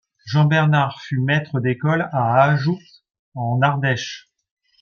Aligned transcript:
Jean 0.25 0.45
Bernard 0.45 0.99
fut 1.03 1.19
maitre 1.19 1.59
d'école 1.59 2.09
à 2.11 2.41
Ajoux 2.41 2.79
en 3.35 3.61
Ardèche. 3.61 4.31